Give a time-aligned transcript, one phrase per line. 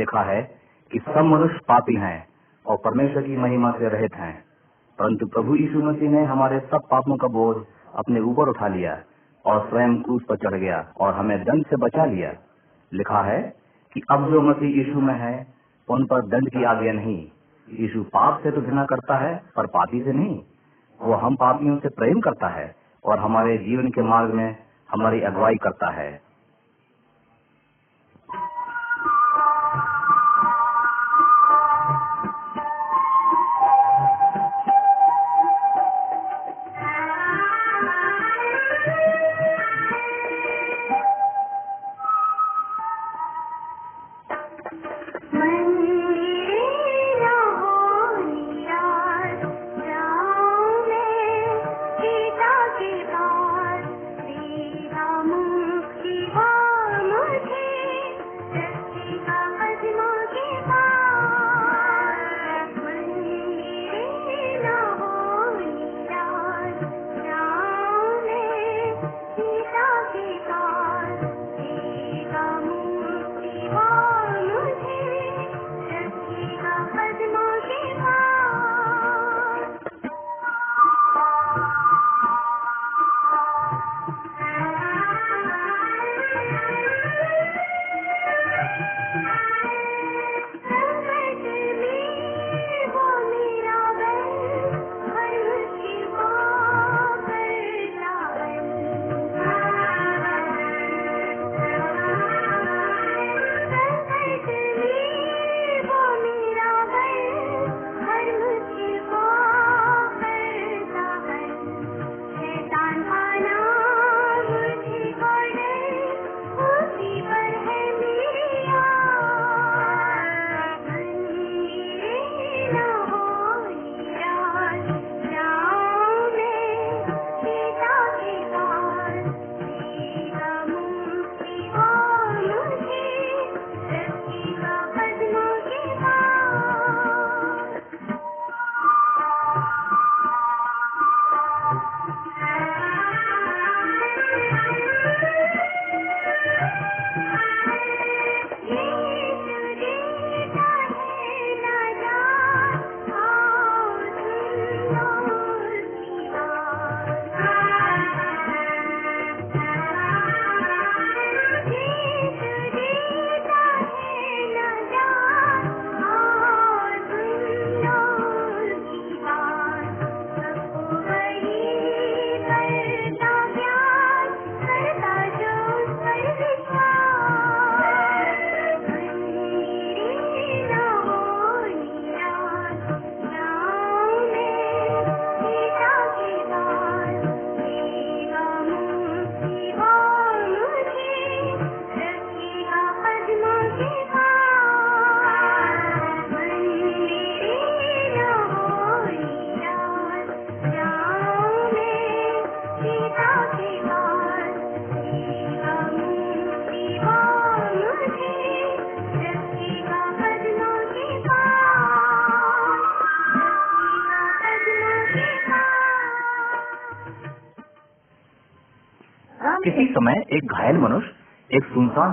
[0.00, 0.42] लिखा है
[0.92, 2.28] कि सब मनुष्य पापी हैं
[2.66, 4.44] और परमेश्वर की महिमा से रहित हैं।
[4.98, 7.56] परंतु प्रभु यीशु मसीह ने हमारे सब पापों का बोझ
[7.94, 9.02] अपने ऊपर उठा लिया
[9.46, 12.32] और स्वयं क्रूस पर चढ़ गया और हमें दंड से बचा लिया।
[12.92, 13.56] लिखा है
[13.94, 15.46] कि अब जो मसीह यीशु में है,
[15.88, 17.28] उन पर दंड की आज्ञा नहीं।
[17.70, 20.42] यीशु पाप से तो घृणा करता है, पर पापी से नहीं।
[21.02, 22.74] वो हम पापियों से प्रेम करता है
[23.04, 24.56] और हमारे जीवन के मार्ग में
[24.90, 26.29] हमारी अगुवाई करता है।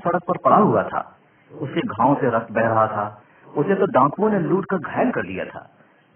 [0.07, 1.17] सड़क पर पड़ा हुआ था।
[1.61, 3.23] उसके घाव से रक्त बह रहा था।
[3.57, 5.69] उसे तो डाकुओं ने लूट कर घायल कर लिया था।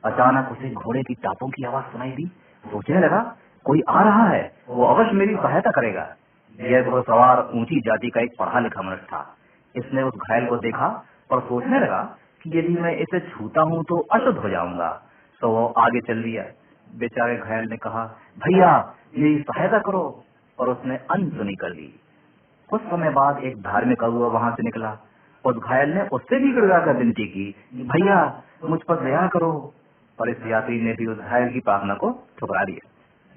[0.05, 2.25] अचानक उसे घोड़े की टापों की आवाज़ सुनाई दी।
[2.71, 3.35] सोचने लगा,
[3.65, 6.15] कोई आ रहा है। वो अवश्य मेरी सहायता करेगा।
[6.59, 9.38] यह घुड़सवार ऊँची जाति का एक पढ़ा लिखा मनुष्य था।
[9.75, 13.97] इसने उस घायल को देखा और सोचने लगा कि यदि मैं इसे छूता हूँ तो
[13.97, 15.01] अशुद्ध हो जाऊँगा।
[15.41, 16.43] तो वो आगे चल दिया।
[16.97, 18.05] बेचारे घायल ने कहा,
[18.39, 20.23] भैया, मेरी सहायता करो।
[20.59, 21.99] और उसने अनसुनी कर दी।
[22.71, 24.97] कुछ समय बाद एक धार्मिक अगुआ वहाँ से निकला
[25.45, 29.73] उस घायल ने उससे भी गिड़गा कर विनती की भैया, मुझ पर दया करो।
[30.21, 32.89] और इस यात्री ने भी उस घायल की प्रार्थना को ठुकरा दिया।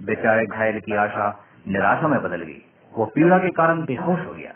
[0.03, 2.63] बेचारे घायल की आशा निराशा में बदल गई।
[2.95, 4.53] वो पीड़ा के कारण बेहोश हो गया।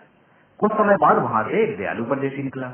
[0.58, 2.72] कुछ समय बाद वहाँ से एक दयालु परदेशी निकला।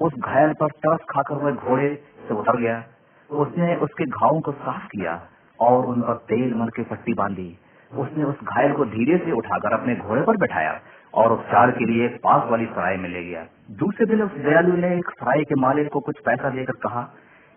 [0.00, 2.84] उस घायल पर तरस खाकर हुए घोड़े से उतर गया।
[3.30, 5.22] उसने उसके घावों को साफ़ किया
[5.60, 7.58] और उन पर तेल मर के पट्टी बांधी।
[7.94, 10.80] उसने उस घायल को धीरे से उठाकर अपने घोड़े पर बैठाया।
[11.14, 14.98] और उपचार के लिए पास वाली सराय में ले गया। दूसरे दिन उस दयालु ने
[14.98, 17.02] एक सराय के मालिक को कुछ पैसा देकर कहा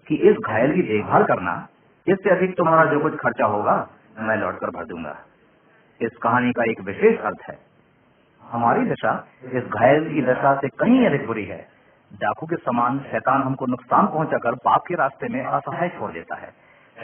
[0.08, 1.68] कि इस घायल की देखभाल करना,
[2.08, 3.90] इससे अधिक तुम्हारा जो कुछ खर्चा होगा,
[4.20, 5.18] मैं लौट कर भर दूँगा।
[6.02, 7.58] इस कहानी का एक विशेष अर्थ है।
[8.42, 11.68] हमारी दशा इस घायल की दशा से कहीं अधिक बुरी है।
[12.14, 16.50] डाकू के समान शैतान हमको नुकसान पहुंचाकर पाप के रास्ते में असहाय छोड़ देता है।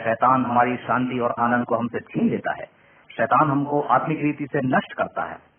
[0.04, 2.64] शैतान हमारी शांति और आनंद को हमसे छीन लेता है।
[3.16, 5.49] शैतान हमको आत्मिक रीति से नष्ट करता है।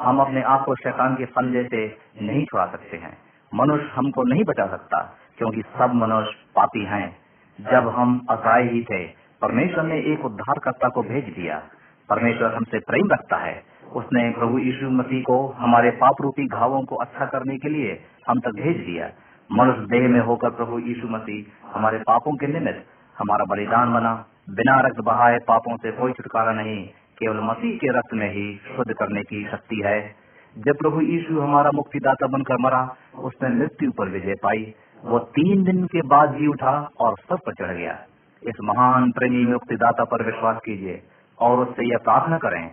[0.00, 3.18] हम अपने आप को शैतान के फंदे से नहीं छुड़ा सकते हैं।
[3.54, 7.16] मनुष्य हमको नहीं बचा सकता, क्योंकि सब मनुष्य पापी हैं।
[7.60, 9.04] जब हम असहाय ही थे,
[9.42, 11.62] परमेश्वर ने एक उद्धारकर्ता को भेज दिया।
[12.08, 16.96] परमेश्वर हमसे प्रेम रखता है। उसने प्रभु यीशु मसीह को हमारे पाप रूपी घावों को
[16.96, 19.10] अच्छा करने के लिए हम तक भेज दिया।
[19.52, 22.86] मनुष्य देह में होकर प्रभु यीशु मसीह हमारे पापों के निमित्त
[23.18, 26.88] हमारा बलिदान बना। बिना रक्त बहाए पापों से कोई छुटकारा नहीं।
[27.20, 30.14] केवल मसीह के रक्त में ही शुद्ध करने की शक्ति है।
[30.58, 34.74] जब प्रभु यीशु हमारा मुक्तिदाता बनकर मरा, उसने मृत्यु पर विजय पाई।
[35.04, 37.98] वो तीन दिन के बाद जी उठा और सब पर चढ़ गया।
[38.42, 41.02] इस महान प्रेमी मुक्तिदाता पर विश्वास कीजिए
[41.38, 42.68] और उससे यह प्रार्थना करें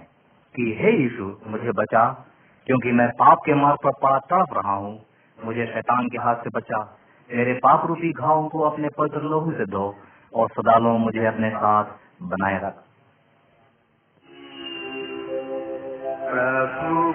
[0.55, 2.25] कि, हे यीशु, मुझे बचा,
[2.65, 5.01] क्योंकि मैं पाप के मार्ग पर पड़ा तड़प रहा हूँ।
[5.45, 6.97] मुझे शैतान के हाथ से बचा।
[7.33, 9.95] मेरे पाप रूपी घावों को अपने पवित्र लोहू से धो
[10.33, 11.85] और सदा लो मुझे अपने साथ
[12.21, 12.83] बनाए रख।
[16.79, 17.11] प्रभु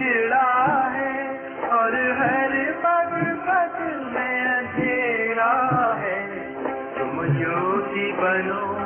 [0.00, 1.14] उजड़ा है
[1.68, 2.52] और हर
[2.84, 3.12] पग
[4.14, 5.52] में अंधेरा
[5.98, 6.20] है।
[6.98, 8.79] तुम ज्योति बनो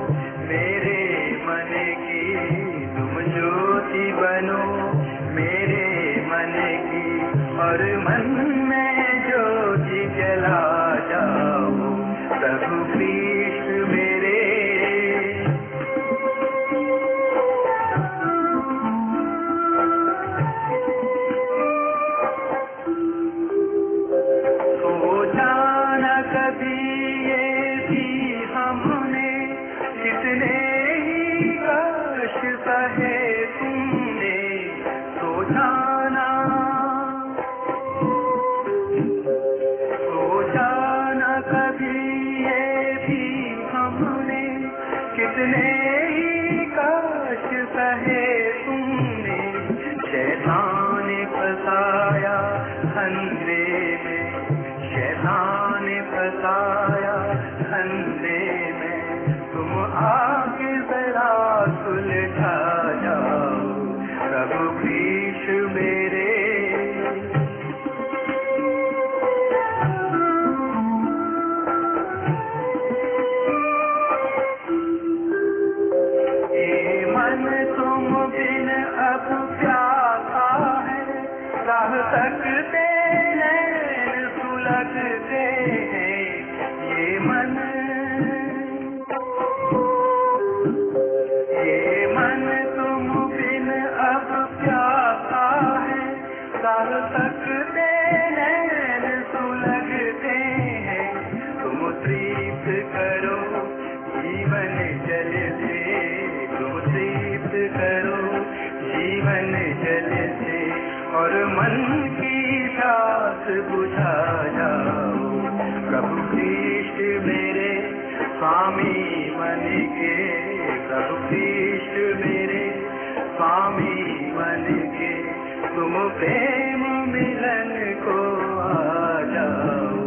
[125.94, 127.70] प्रेम मिलन
[128.00, 128.16] को
[128.60, 130.00] आ जाओ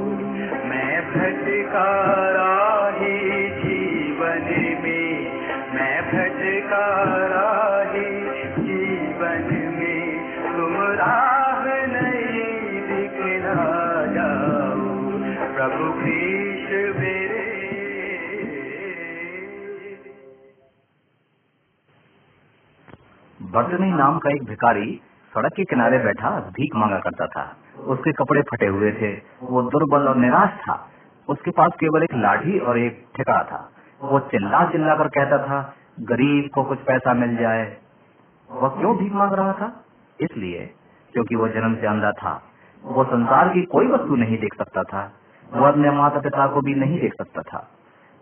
[0.70, 1.86] मैं भटका
[2.38, 3.20] राही
[3.60, 4.50] जीवन
[4.84, 5.17] में
[5.75, 6.84] मैं भटका
[7.34, 8.06] राही
[8.58, 10.12] जीवन में
[10.58, 11.63] तुम राह
[11.94, 12.46] नहीं
[12.89, 13.56] दिखला
[14.13, 14.91] जाओ
[15.56, 17.46] प्रभु कृष्ण मेरे
[23.39, 24.89] बर्तनी नाम का एक भिखारी
[25.34, 30.08] सड़क के किनारे बैठा भीख मांगा करता था। उसके कपड़े फटे हुए थे। वो दुर्बल
[30.08, 30.90] और निराश था।
[31.30, 35.74] उसके पास केवल एक लाठी और एक ठिकाना था। वो चिल्ला चिल्ला कर कहता था,
[36.00, 37.78] गरीब को कुछ पैसा मिल जाए।
[38.52, 39.86] वह क्यों भीख मांग रहा था?
[40.22, 40.74] इसलिए
[41.14, 42.44] क्योंकि वो जन्म से अंधा था।
[42.84, 45.14] वो संसार की कोई वस्तु नहीं देख सकता था।
[45.54, 47.72] वो अपने माता पिता को भी नहीं देख सकता था।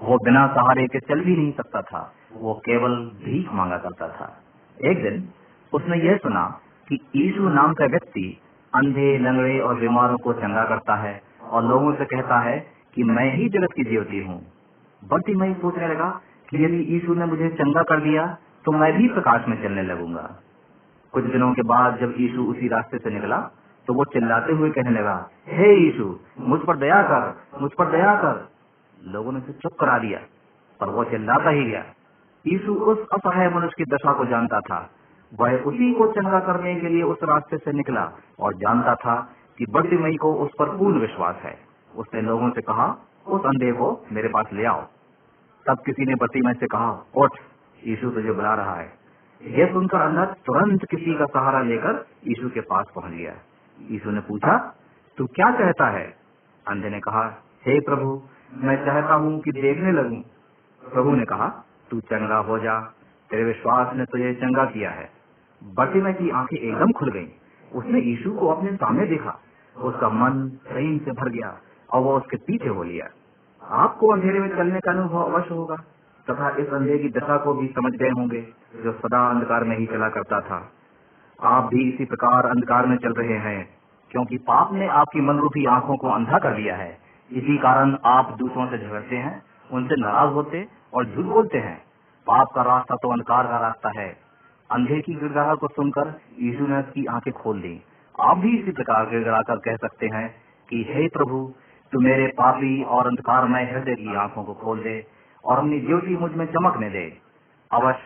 [0.03, 4.37] वो बिना सहारे के चल भी नहीं सकता था। वो केवल भीख मांगा करता था।
[4.85, 5.29] एक दिन
[5.73, 8.25] उसने यह सुना कि यीशु नाम का व्यक्ति
[8.73, 12.57] अंधे, लंगड़े और बीमारों को चंगा करता है और लोगों से कहता है
[12.95, 14.41] कि मैं ही जगत की ज्योति हूँ।
[15.01, 16.09] मैं सोचने लगा
[16.49, 18.25] कि यदि यीशु ने मुझे चंगा कर दिया
[18.65, 20.29] तो मैं भी प्रकाश में चलने लगूँगा।
[21.13, 23.37] कुछ दिनों के बाद जब यीशु उसी रास्ते से निकला
[23.87, 25.15] तो वो चिल्लाते हुए कहने लगा,
[25.47, 26.05] हे यीशु
[26.41, 28.47] मुझ पर दया कर, मुझ पर दया कर।
[29.01, 30.19] लोगों ने उसे चुप करा दिया,
[30.79, 31.83] पर वो चिल्लाता ही गया।
[32.45, 34.79] यीशु उस असहाय मनुष्य की दशा को जानता था।
[35.39, 39.65] वह उसी को चंगा करने के लिए उस रास्ते से निकला और जानता था कि
[39.69, 41.57] बर्तिमई को उस पर पूर्ण विश्वास है।
[41.95, 44.81] उसने लोगों से कहा उस अंधे को मेरे पास ले आओ।
[45.67, 47.31] तब किसी ने बर्तिमई से कहा, उठ,
[47.87, 48.93] यीशु तुझे बुला रहा है।
[49.41, 53.33] यह सुनकर अंधा तुरंत किसी का सहारा लेकर यीशु के पास पहुँच गया।
[53.91, 54.75] यीशु ने पूछा,
[55.17, 56.17] तू क्या चाहता है?
[56.67, 58.21] अंधे ने कहा, हे प्रभु,
[58.53, 60.21] मैं चाहता हूँ कि देखने लगूं।
[60.93, 62.79] प्रभु ने कहा, तू चंगा हो जा,
[63.29, 65.14] तेरे विश्वास ने तुझे चंगा किया है।
[65.65, 67.27] बर्तिमय की आँखें एकदम खुल गईं।
[67.73, 69.39] उसने यीशु को अपने सामने देखा।
[69.77, 71.57] उसका मन प्रेम से भर गया
[71.93, 73.05] और वो उसके पीछे हो लिया।
[73.63, 75.75] आपको अंधेरे में चलने का अनुभव अवश्य होगा,
[76.29, 78.47] तथा इस अंधे की दशा को भी समझ गए होंगे,
[78.83, 80.71] जो सदा अंधकार में ही चला करता था।
[81.43, 83.69] आप भी इसी प्रकार अंधकार में चल रहे हैं,
[84.11, 86.97] क्योंकि पाप ने आपकी मनरूपी आँखों को अंधा कर दिया है।
[87.31, 91.83] इसी कारण आप दूसरों से झगड़ते हैं, उनसे नाराज़ होते और झूठ बोलते हैं।
[92.27, 94.24] पाप का रास्ता तो अंधकार का रास्ता है।
[94.75, 97.81] अंधे की गिड़गड़ाहट को सुनकर यीशु ने उसकी आँखें खोल दी
[98.19, 100.35] आप भी इसी प्रकार गिड़गड़ाकर कह सकते हैं
[100.69, 101.53] कि, हे प्रभु,
[101.91, 105.07] तू मेरे पापी और अंधकारमय हृदय की आँखों को खोल दे
[105.45, 107.17] और अपनी ज्योति मुझमें चमकने दे।
[107.71, 107.99] अवश्य,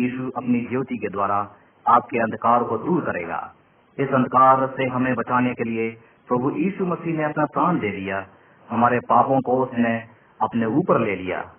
[0.00, 1.50] यीशु अपनी ज्योति के द्वारा
[1.86, 3.54] आपके अंधकार को दूर करेगा।
[3.98, 5.90] इस अंधकार से हमें बचाने के लिए
[6.28, 8.26] प्रभु यीशु मसीह ने अपना प्राण दे दिया।
[8.70, 10.04] हमारे पापों को उसने
[10.42, 11.50] अपने ऊपर ले लिया।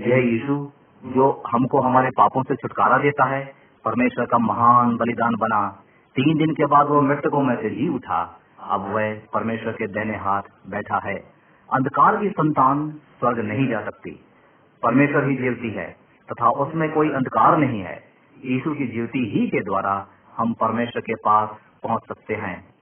[0.00, 0.70] यह यीशु,
[1.06, 5.82] जो हमको हमारे पापों से छुटकारा देता है परमेश्वर का महान बलिदान बना।
[6.16, 10.16] तीन दिन के बाद वो मृतकों में से जी उठा। अब वह परमेश्वर के देने
[10.16, 11.14] हाथ बैठा है।
[11.72, 14.24] अंधकार की संतान स्वर्ग नहीं जा सकती।
[14.82, 15.96] परमेश्वर ही जीवती है,
[16.32, 18.04] तथा उसमें कोई अंधकार नहीं है।
[18.44, 20.06] यीशु की जीवती ही के द्वारा
[20.36, 21.48] हम परमेश्वर के पास
[21.82, 22.77] पहुँच सकते हैं।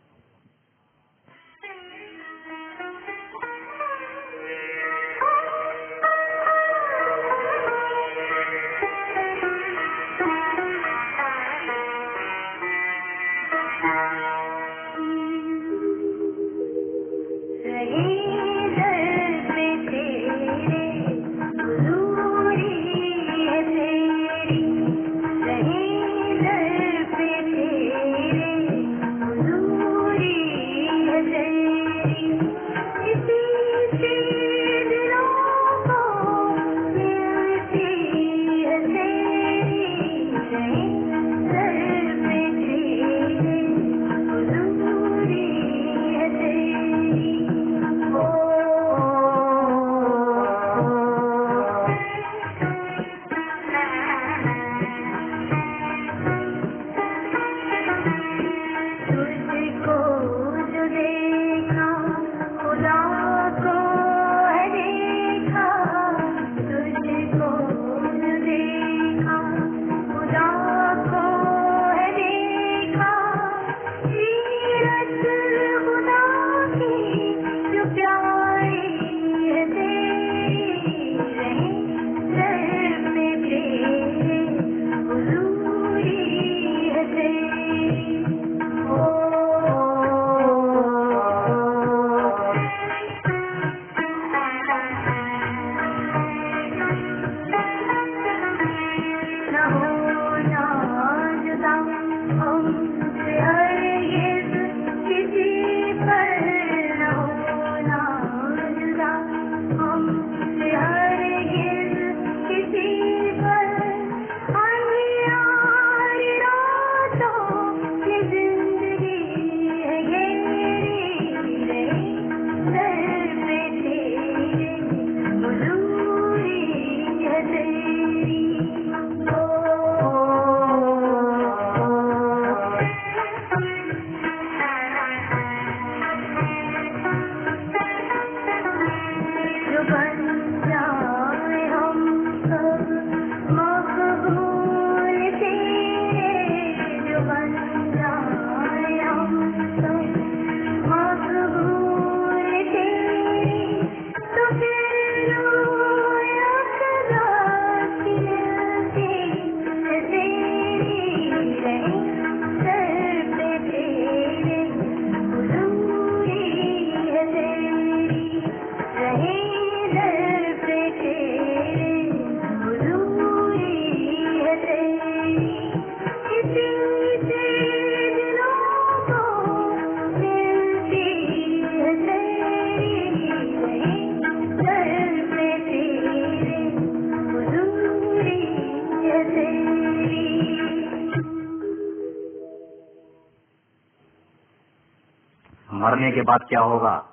[196.26, 197.04] बाद क्या होगा?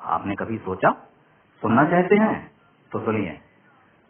[0.00, 0.90] आपने कभी सोचा?
[1.62, 2.50] सुनना चाहते हैं?
[2.92, 3.38] तो सुनिए।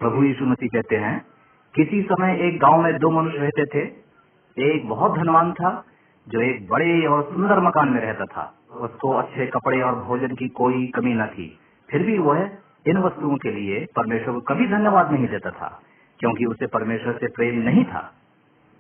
[0.01, 1.27] प्रभु यीशु मसीह कहते हैं,
[1.75, 3.83] किसी समय एक गाँव में दो मनुष्य रहते थे।
[4.59, 5.85] एक बहुत धनवान था,
[6.29, 10.49] जो एक बड़े और सुंदर मकान में रहता था। उसको अच्छे कपड़े और भोजन की
[10.49, 11.59] कोई कमी न थी।
[11.91, 12.51] फिर भी वह
[12.87, 15.81] इन वस्तुओं के लिए परमेश्वर को कभी धन्यवाद नहीं देता था,
[16.19, 18.13] क्योंकि उसे परमेश्वर से प्रेम नहीं था।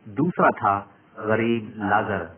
[0.09, 0.91] दूसरा था
[1.27, 2.29] गरीब, लाजर।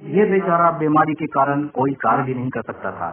[0.00, 3.08] ये बेचारा बीमारी के कारण कोई कार्य भी नहीं कर सकता था।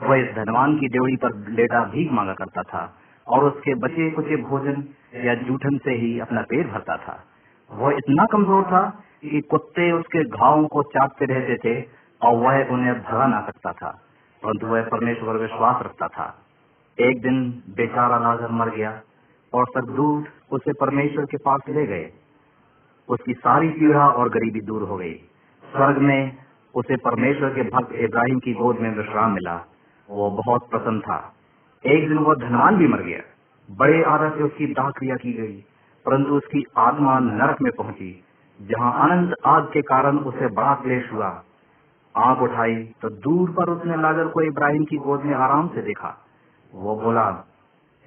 [0.00, 2.82] वह इस धनवान की ड्योड़ी पर लेटा भीख मांगा करता था
[3.26, 4.84] और उसके बचे कुचे भोजन
[5.24, 7.18] या जूठन से ही अपना पेट भरता था।
[7.70, 8.82] वह इतना कमज़ोर था
[9.22, 11.80] कि कुत्ते उसके घावों को चाटते रहते थे
[12.20, 13.90] और वह उन्हें भगा ना सकता था,
[14.42, 16.34] परंतु वह परमेश्वर पर विश्वास रखता था।
[16.98, 17.42] एक दिन
[17.76, 19.00] बेचारा लाजर मर गया
[19.52, 22.10] और सरदूत उसे परमेश्वर के पास ले गए।
[23.08, 25.14] उसकी सारी पीड़ा और गरीबी दूर हो गई।
[25.70, 26.36] स्वर्ग में
[26.74, 29.54] उसे परमेश्वर के भक्त इब्राहिम की गोद में विश्राम मिला।
[30.08, 31.18] वो बहुत प्रसन्न था।
[31.84, 33.20] एक दिन वो धनवान भी मर गया।
[33.68, 35.56] बड़े आदर से उसकी दाह क्रिया की गई,
[36.06, 38.24] परंतु उसकी आत्मा नरक में पहुँची,
[38.60, 41.28] जहाँ अनंत आग के कारण उसे बड़ा क्लेश हुआ।
[42.14, 46.16] आँख उठाई तो दूर पर उसने लाजर को इब्राहिम की गोद में आराम से देखा।
[46.72, 47.28] वो बोला,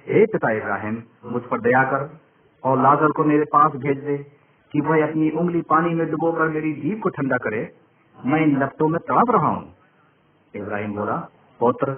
[0.06, 2.08] हे पिता इब्राहिम, मुझ पर दया कर
[2.64, 4.16] और लाजर को मेरे पास भेज दे।
[4.74, 7.74] कि वह अपनी उंगली पानी में डुबोकर मेरी जीभ को ठंडा करे,
[8.24, 9.74] मैं इन लपटों में तड़प रहा हूँ।
[10.56, 11.16] इब्राहिम बोला,
[11.60, 11.94] पुत्र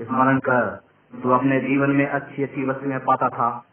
[0.00, 0.60] स्मरण कर।
[1.22, 3.64] तू अपने जीवन में अच्छी अच्छी वस्तुएँ पाता था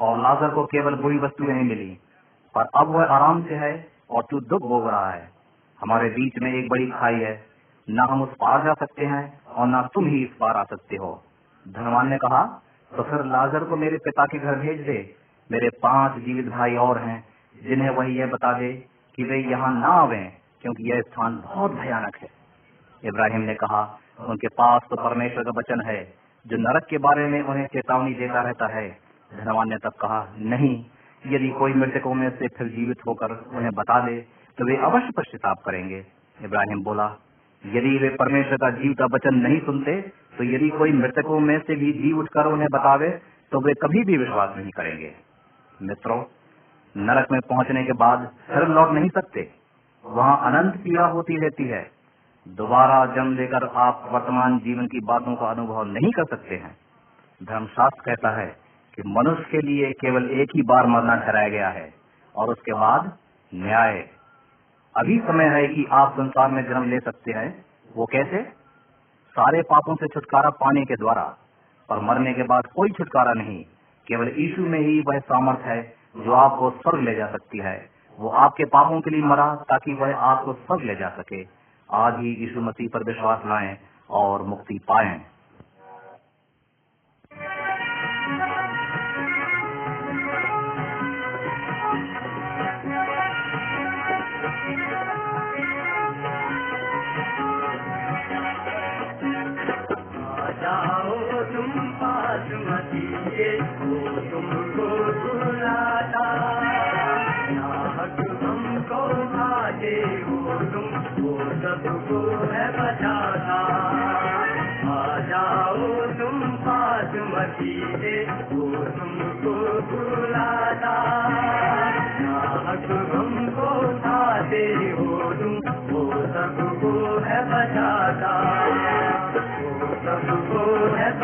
[0.00, 1.98] और लाजर को केवल बुरी वस्तुएँ ही मिली।
[2.54, 5.30] पर अब वह आराम से है और तू दुख भोग रहा है।
[5.80, 7.46] हमारे बीच में एक बड़ी खाई है।
[7.90, 10.96] न हम उस पार जा सकते हैं और न तुम ही इस पार आ सकते
[10.96, 11.22] हो।
[11.68, 12.62] धनवान ने कहा
[12.96, 15.14] तो फिर लाजर को मेरे पिता के घर भेज दे।
[15.52, 18.72] मेरे पाँच जीवित भाई और हैं। जिन्हें वही यह बता दे
[19.18, 20.20] कि वे यहाँ ना आवे,
[20.62, 22.28] क्योंकि यह स्थान बहुत भयानक है।
[23.02, 23.82] इब्राहिम ने कहा,
[24.20, 26.00] उनके पास तो परमेश्वर का वचन है,
[26.46, 28.88] जो नरक के बारे में उन्हें चेतावनी देता रहता है।
[29.30, 30.84] धनवान ने तब कहा, नहीं,
[31.22, 34.20] यदि कोई मृतकों में से फिर जीवित होकर उन्हें बता दे
[34.58, 36.04] तो वे अवश्य पश्चाताप करेंगे।
[36.38, 37.04] इब्राहिम बोला,
[37.64, 40.00] यदि वे परमेश्वर का जीव का वचन नहीं सुनते
[40.36, 43.08] तो यदि कोई मृतकों में से भी जी उठकर उन्हें बतावे
[43.52, 45.12] तो वे कभी भी विश्वास नहीं करेंगे।
[45.80, 46.22] मित्रों
[46.98, 49.50] नरक में पहुँचने के बाद फिर लौट नहीं सकते।
[50.04, 51.90] वहाँ अनंत पीड़ा होती रहती है।
[52.48, 56.76] दोबारा जन्म लेकर आप वर्तमान जीवन की बातों का अनुभव नहीं कर सकते हैं।
[57.42, 58.46] धर्मशास्त्र कहता है
[58.94, 61.94] कि मनुष्य के लिए केवल एक ही बार मरना ठहराया गया है
[62.36, 63.16] और उसके बाद
[63.54, 64.10] न्याय।
[64.96, 67.64] अभी समय है कि आप संसार में जन्म ले सकते हैं।
[67.96, 68.42] वो कैसे?
[69.30, 71.36] सारे पापों से छुटकारा पाने के द्वारा।
[71.88, 73.64] पर मरने के बाद कोई छुटकारा नहीं।
[74.06, 78.28] केवल यीशु में ही वह सामर्थ है। जो आपको स्वर्ग ले जा सकती है, वो
[78.28, 81.46] आपके पापों के लिए मरा ताकि वह आपको स्वर्ग ले जा सके।
[81.90, 83.78] आज ही यीशु मसीह पर विश्वास लाएँ
[84.10, 85.20] और मुक्ति पाएँ।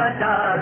[0.04, 0.53] है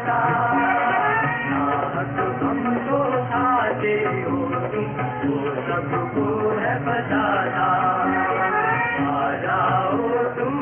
[0.08, 0.53] ताली
[5.74, 7.22] पता
[7.58, 7.72] आ
[10.36, 10.62] तुम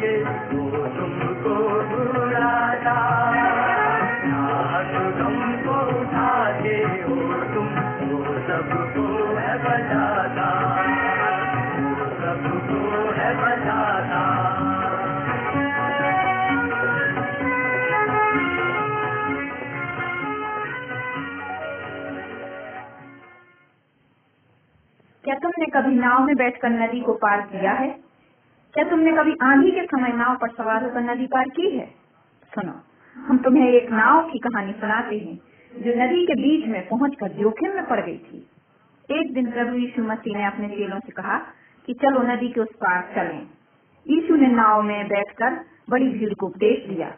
[0.00, 1.27] के हो तुम
[25.78, 27.88] कभी नाव में बैठकर नदी को पार किया है?
[28.74, 31.86] क्या तुमने कभी आंधी के समय नाव पर सवार होकर नदी पार की है?
[32.54, 32.72] सुनो,
[33.16, 35.38] हम तुम्हें एक नाव की कहानी सुनाते हैं,
[35.82, 38.50] जो नदी के बीच में पहुंचकर जोखिम में पड़ गई थी।
[39.10, 41.38] एक दिन प्रभु यीशु मसीह ने अपने चेलों से कहा
[41.86, 43.46] कि चलो नदी के उस पार चलें।
[44.08, 47.12] यीशु ने नाव में बैठकर बड़ी भीड़ को उपदेश दिया।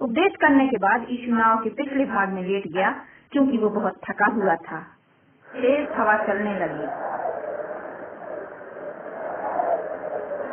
[0.00, 2.90] उपदेश करने के बाद यीशु नाव के पिछले भाग में लेट गया,
[3.32, 4.78] क्योंकि वो बहुत थका हुआ था।
[5.48, 7.08] तेज हवा चलने लगी।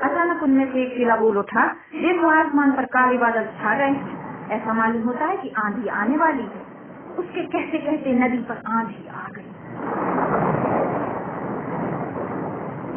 [0.05, 1.65] अचानक उनमें से एक चेला बोल उठा
[1.95, 6.17] देखो आसमान पर काले बादल छा गए हैं। ऐसा मालूम होता है कि आंधी आने
[6.17, 6.65] वाली है।
[7.17, 9.51] उसके कहते कहते नदी पर आंधी आ गई।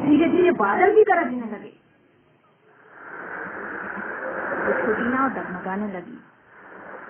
[0.03, 1.79] धीरे धीरे बादल भी गरजने लगे।
[4.83, 6.25] छोटी नाव डगमगाने लगी।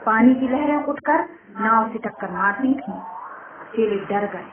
[0.07, 1.25] पानी की लहरें उठकर
[1.61, 2.93] नाव से टक्कर मारती थी।
[3.77, 4.47] चेले डर गए।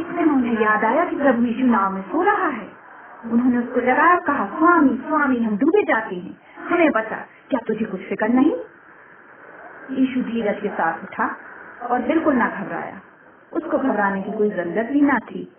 [0.00, 2.81] इतने में उन्हें याद आया कि प्रभु यीशु नाव में सो रहा है।
[3.30, 7.16] उन्होंने उसको और कहा, स्वामी स्वामी, हम डूबे जाते हैं। हमें बता
[7.50, 8.52] क्या तुझे कुछ फ़िक्र नहीं?
[9.90, 11.36] यीशु धीरज के साथ उठा
[11.82, 13.00] और बिल्कुल ना घबराया।
[13.52, 15.52] उसको घबराने की कोई ज़रूरत भी ना थी,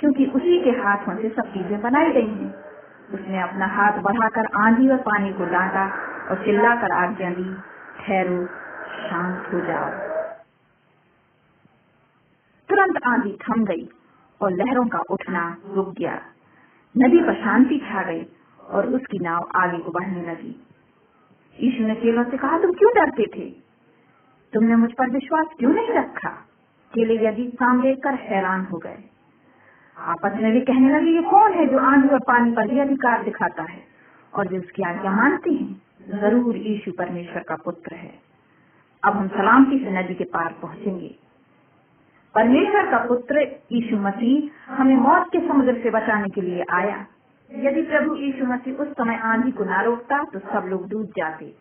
[0.00, 2.54] क्योंकि उसी के हाथों से सब चीज़ें बनाई गई हैं।
[3.14, 5.84] उसने अपना हाथ बढ़ाकर आंधी और पानी को डांटा
[6.30, 7.54] और चिल्लाकर आज्ञा दी,
[8.00, 8.46] ठहरो,
[9.08, 9.90] शांत हो जाओ।
[12.68, 13.88] तुरंत आंधी थम गई
[14.42, 16.20] और लहरों का उठना रुक गया।
[16.96, 18.26] नदी पर शांति छा गई
[18.70, 20.66] और उसकी नाव आगे को बढ़ने लगी।
[21.60, 23.50] यीशु ने चेलों से कहा, तुम क्यों डरते थे?
[24.52, 26.28] तुमने मुझ पर विश्वास क्यों नहीं रखा?
[26.94, 29.04] चेले यदि काम देखकर हैरान हो गए।
[29.98, 33.24] आपस में भी कहने लगे, ये कौन है जो आंधी और पानी पर भी अधिकार
[33.24, 33.84] दिखाता है
[34.34, 35.82] और जो उसकी आज्ञा मानते हैं?
[36.20, 38.20] ज़रूर यीशु परमेश्वर का पुत्र है।
[39.04, 41.18] अब हम सलामती से नदी के पार पहुँचेंगे।
[42.34, 43.40] परमेश्वर का पुत्र
[43.72, 46.96] यीशु मसीह हमें मौत के समुद्र से बचाने के लिए आया।
[47.50, 51.52] यदि प्रभु यीशु मसीह उस समय आंधी को ना रोकता तो सब लोग डूब जाते।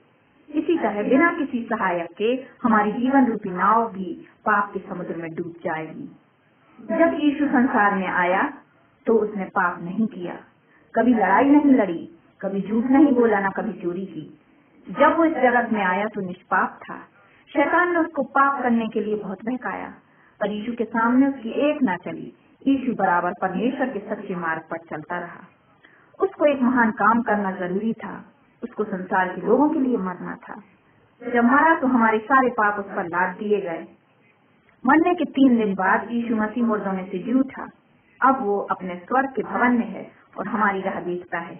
[0.50, 2.30] इसी तरह बिना किसी सहायक के
[2.64, 4.14] हमारी जीवन रूपी नाव भी
[4.46, 6.08] पाप के समुद्र में डूब जाएगी।
[6.80, 8.44] जब यीशु संसार में आया
[9.08, 10.36] तो उसने पाप नहीं किया।
[10.96, 12.10] कभी लड़ाई नहीं लड़ी,
[12.42, 14.40] कभी झूठ नहीं बोला, ना कभी चोरी की।
[14.88, 16.98] जब वो इस जगत में आया तो निष्पाप था।
[17.52, 19.94] शैतान ने उसको पाप करने के लिए बहुत बहकाया।
[20.42, 22.34] पर यीशु के सामने उसकी एक ना चली।
[22.68, 25.48] यीशु बराबर परमेश्वर के सच्चे मार्ग पर चलता रहा।
[26.20, 28.26] उसको एक महान काम करना ज़रूरी था।
[28.64, 30.62] उसको संसार के लोगों के लिए मरना था।
[31.22, 33.86] जब मरा तो हमारे सारे पाप उस पर लाद दिए गए।
[34.86, 37.68] मरने के तीन दिन बाद यीशु मसीह मुर्दों में से जी उठा
[38.22, 41.60] अब वो अपने स्वर्ग के भवन में है और हमारी राह देखता है।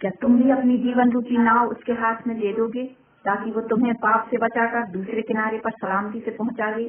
[0.00, 2.84] क्या तुम भी अपनी जीवन रूपी नाव उसके हाथ में दे दोगे,
[3.24, 6.84] ताकि वो तुम्हें पाप से बचाकर दूसरे किनारे पर सलामती से पहुँचा दे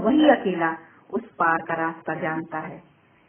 [0.00, 0.76] वही अकेला
[1.10, 2.82] उस पार का रास्ता जानता है।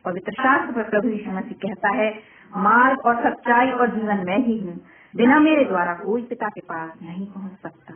[0.06, 2.14] पवित्र शास्त्र में प्रभु मसीह कहता है,
[2.58, 4.80] मार्ग और सच्चाई और जीवन मैं ही हूँ।
[5.16, 7.94] बिना मेरे द्वारा कोई पिता के पास नहीं पहुँच सकता।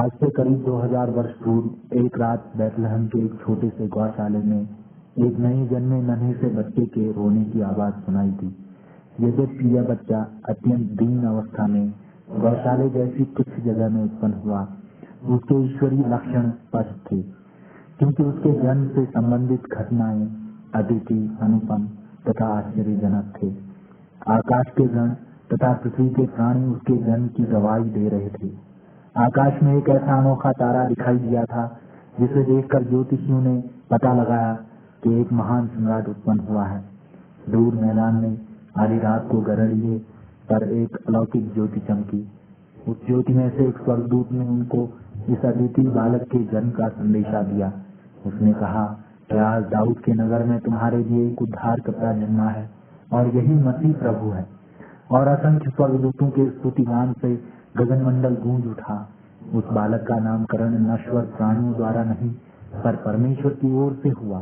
[0.00, 1.66] आज से करीब 2000 वर्ष पूर्व,
[2.04, 4.62] एक रात बैतलहम के एक छोटे से गौशाले में
[5.18, 8.66] एक नए जन्मे नन्हे से बच्चे के रोने की आवाज़ सुनाई थी।
[9.20, 11.90] यद्यपि यह बच्चा अत्यंत दीन अवस्था में
[12.30, 14.76] गौशाले जैसी कुछ जगह में उत्पन्न हुआ
[15.24, 17.22] उसके ईश्वरीय लक्षण स्पष्ट थे,
[17.98, 20.26] क्योंकि उसके जन्म से संबंधित घटनाएँ
[20.74, 21.86] अद्वितीय, अनुपम
[22.28, 23.50] तथा आश्चर्यजनक थे।
[24.32, 25.10] आकाश के गण
[25.52, 28.50] तथा पृथ्वी के प्राणी उसके जन्म की गवाही दे रहे थे।
[29.16, 31.80] आकाश में एक ऐसा अनोखा तारा दिखाई दिया था,
[32.20, 34.54] जिसे देखकर ज्योतिषियों ने पता लगाया
[35.04, 36.84] कि एक महान सम्राट उत्पन्न हुआ है।
[37.50, 38.38] दूर मैदान में
[38.78, 39.98] आधी रात को गरड़िए
[40.50, 42.32] पर एक अलौकिक ज्योति चमकी।
[42.88, 44.88] उस ज्योति में से एक स्वर्गदूत ने उनको
[45.28, 47.72] इस अद्वितीय बालक के जन्म का संदेशा दिया।
[48.26, 49.02] उसने कहा
[49.38, 52.70] आज दाऊद के नगर में तुम्हारे लिए एक उद्धार करता जन्मा है
[53.12, 54.46] और यही मसीह प्रभु है।
[55.10, 57.36] और असंख्य स्वर्गदूतों के स्तुतिगान से
[57.76, 59.08] गगन मंडल गूंज उठा।
[59.54, 62.30] उस बालक का नामकरण नश्वर प्राणियों द्वारा नहीं,
[62.84, 64.40] पर परमेश्वर की ओर से हुआ।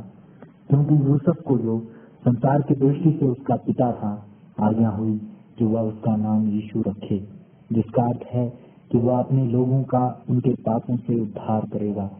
[0.69, 1.81] क्योंकि यूसुफ को जो
[2.25, 4.27] संसार की दृष्टि से उसका पिता था,
[4.61, 5.21] आज्ञा हुई
[5.59, 7.29] कि वह उसका नाम यीशु रखे,
[7.73, 8.64] जिसका अर्थ है
[8.95, 12.11] कि वह अपने लोगों का, उनके पापों से उद्धार करेगा।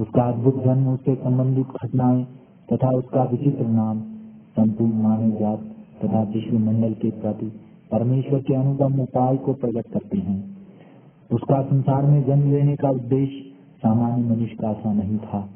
[0.00, 2.24] उसका अद्भुत जन्म, उससे संबंधित घटनाएँ
[2.72, 4.00] तथा उसका विचित्र नाम
[4.56, 5.58] संपूर्ण मानव जात
[6.04, 7.46] तथा विश्व मंडल के प्रति
[7.92, 10.56] परमेश्वर के अनुपम उपाय को प्रकट करते हैं।
[11.32, 13.34] उसका संसार में जन्म लेने का उद्देश्य
[13.76, 15.48] सामान्य मनुष्य का सा नहीं था।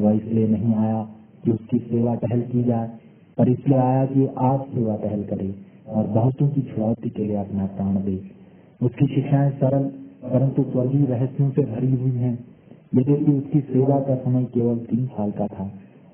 [0.00, 1.08] वह इसलिए नहीं आया
[1.44, 2.90] कि उसकी सेवा टहल की जाए,
[3.38, 5.54] पर इसलिए आया कि आप सेवा टहल करे
[5.88, 8.36] और बहुतों की छुड़ौती के लिए अपना प्राण दे।
[8.82, 12.56] उसकी शिक्षाएँ सरल परंतु स्वर्गीय रहस्यों से भरी हुई है। हैं
[12.94, 15.70] यद्यपि उसकी सेवा का समय केवल तीन साल का था,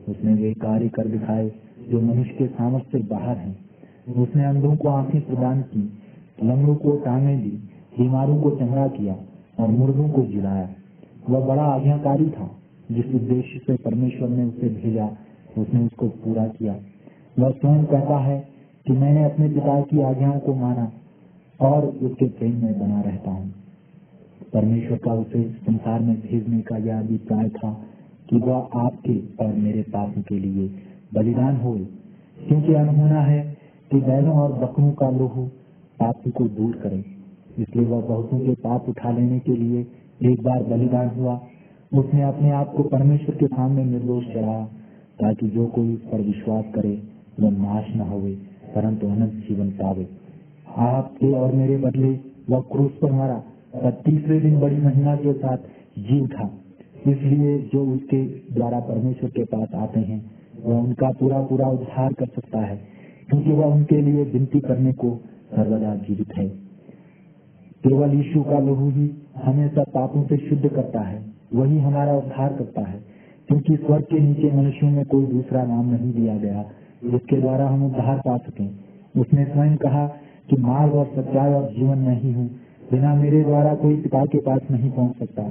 [0.08, 1.52] उसने वे कार्य कर दिखाए
[1.90, 3.58] जो मनुष्य के सामर्थ्य से बाहर हैं।
[4.16, 5.92] उसने अंधों को आँखें प्रदान की,
[6.44, 7.50] लंगड़ों को टांगे दी,
[7.98, 9.16] बीमारों को चंगा किया
[9.60, 10.68] और मुर्दों को जिलाया।
[11.30, 12.50] वह बड़ा आज्ञाकारी था,
[12.92, 15.10] जिस उद्देश्य से परमेश्वर ने उसे भेजा,
[15.58, 16.76] उसने उसको पूरा किया।
[17.38, 18.48] वह स्वयं कहता है
[18.86, 20.92] कि मैंने अपने पिता की आज्ञाओं को माना
[21.60, 23.61] और उसके प्रेम में बना रहता हूँ।
[24.54, 27.84] परमेश्वर का उसे संसार में भेजने का यह अभिप्राय था
[28.30, 30.70] कि वह आपके और मेरे पापों के लिए
[31.14, 31.78] बलिदान हो।
[32.48, 33.56] क्योंकि अनहोना है
[33.90, 35.48] कि बैलों और बकरों का लोह
[36.00, 37.04] पाप को दूर करे।
[37.58, 39.86] इसलिए वह बहुतों के पाप उठा लेने के लिए
[40.24, 41.40] एक बार बलिदान हुआ।
[41.94, 44.64] उसने अपने आप को परमेश्वर के सामने निर्दोष चढ़ाया
[45.20, 47.02] ताकि जो कोई उस पर विश्वास करे,
[47.40, 48.32] वह नाश न होवे,
[48.74, 50.08] परंतु अनंत जीवन पावे।
[50.76, 53.42] आपके और मेरे बदले वह क्रूस पर मरा।
[53.74, 55.56] तीसरे दिन बड़ी महिमा के साथ
[55.98, 56.50] जी उठा
[57.08, 58.22] इसलिए जो उसके
[58.54, 60.30] द्वारा परमेश्वर के पास आते हैं,
[60.64, 62.76] वह उनका पूरा पूरा उद्धार कर सकता है,
[63.30, 65.10] क्योंकि वह उनके लिए विनती करने को
[65.50, 66.48] सर्वदा जीवित है।
[67.84, 69.10] केवल यीशु का लहू ही
[69.44, 73.00] हमेशा पापों से शुद्ध करता है, वही हमारा उद्धार करता है,
[73.48, 76.64] क्योंकि स्वर्ग के नीचे मनुष्यों में कोई दूसरा नाम नहीं दिया गया,
[77.10, 78.70] जिसके द्वारा हम उद्धार पा सकें।
[79.20, 80.06] उसने स्वयं कहा
[80.50, 82.50] कि मार्ग और सच्चाई और जीवन नहीं हूँ।
[82.92, 85.42] बिना मेरे द्वारा कोई पिता के पास नहीं पहुँच सकता।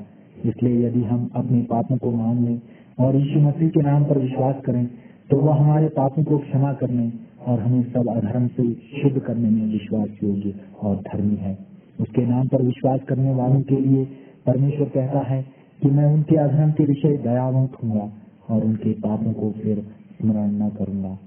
[0.46, 2.62] इसलिए यदि हम अपने पापों को मान लें
[3.00, 4.86] और यीशु मसीह के नाम पर विश्वास करें
[5.30, 7.12] तो वह हमारे पापों को क्षमा करने
[7.48, 11.58] और हमें सब अधर्म से शुद्ध करने में विश्वास योग्य और धर्मी है।
[12.00, 14.06] उसके नाम पर विश्वास करने वालों के लिए
[14.46, 15.42] परमेश्वर कहता है
[15.80, 18.10] कि मैं उनके अधर्म के विषय दयावंत हूँगा
[18.50, 21.18] और उनके पापों को फिर स्मरण न करूँगा।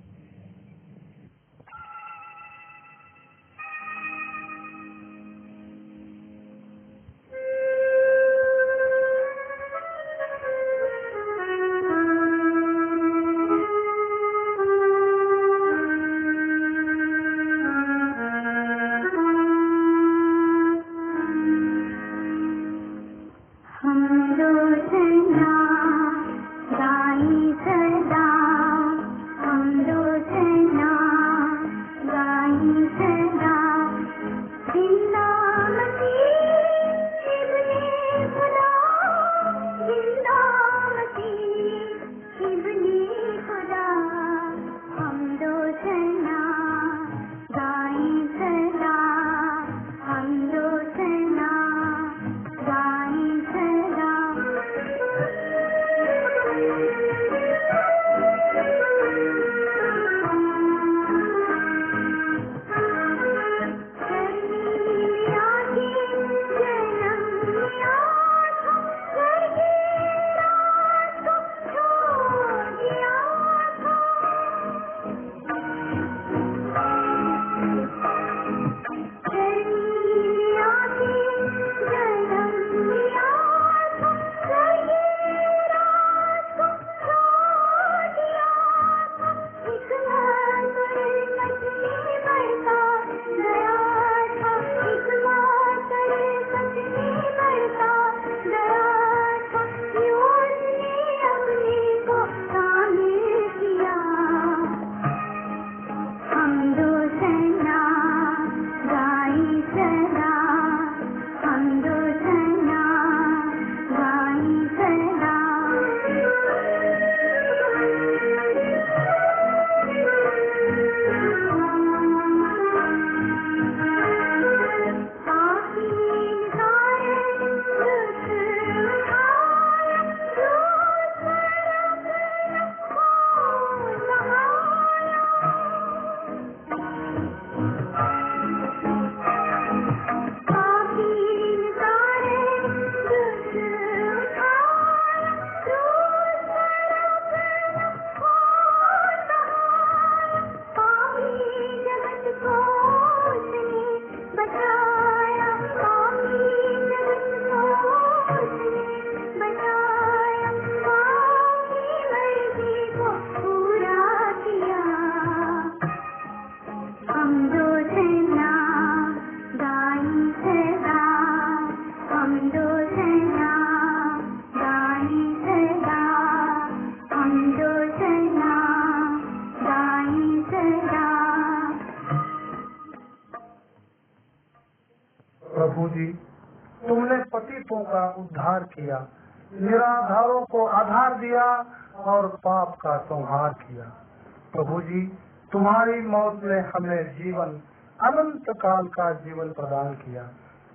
[198.64, 200.22] काल का जीवन प्रदान किया।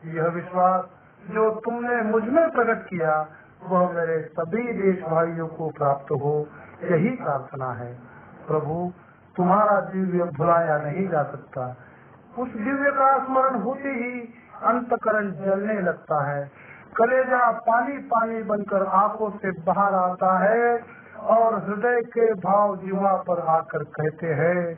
[0.05, 0.85] यह विश्वास
[1.31, 3.27] जो तुमने मुझमें प्रकट किया,
[3.63, 6.47] वह मेरे सभी देश भाइयों को प्राप्त हो,
[6.83, 7.93] यही प्रार्थना है।
[8.47, 8.93] प्रभु,
[9.35, 11.77] तुम्हारा दिव्य भुलाया नहीं जा सकता।
[12.39, 14.33] उस दिव्य का स्मरण होते ही
[14.63, 16.51] अंतकरण जलने लगता है।
[16.95, 20.83] कलेजा पानी पानी बनकर आँखों से बाहर आता है
[21.19, 24.77] और हृदय के भाव जीवा पर आकर कहते हैं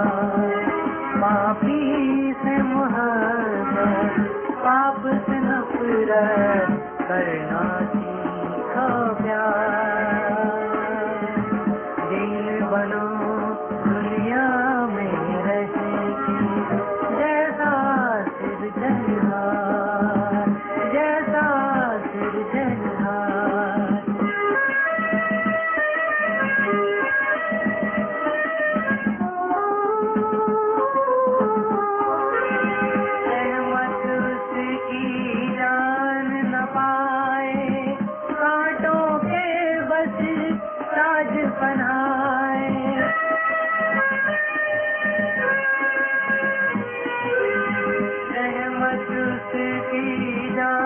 [49.55, 50.80] की जा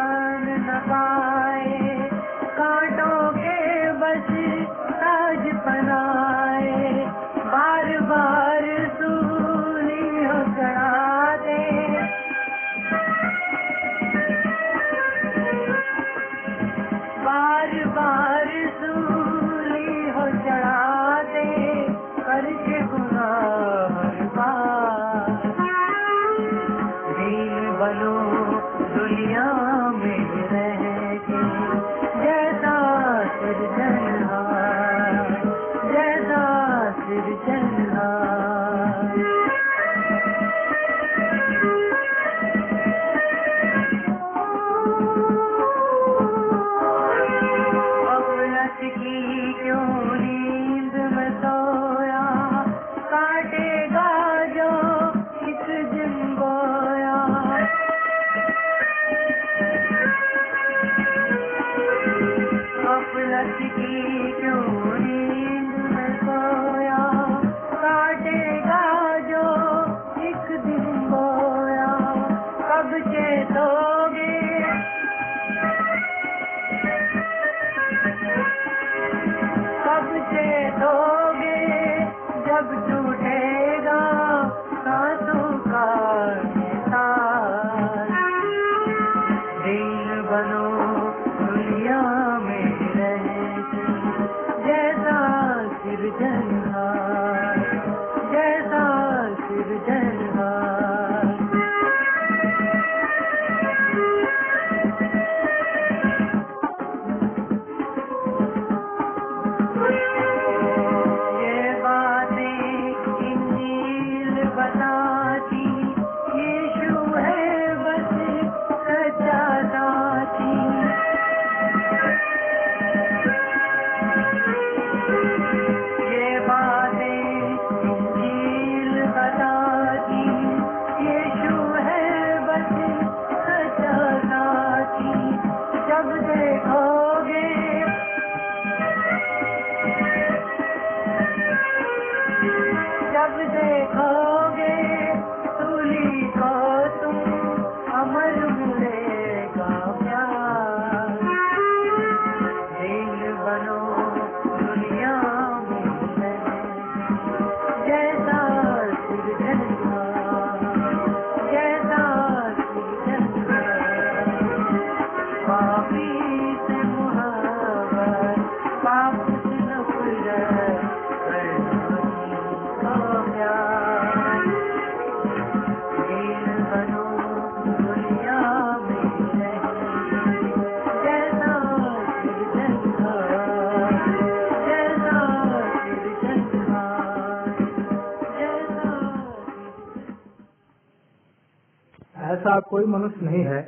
[192.55, 193.61] ऐसा कोई मनुष्य नहीं है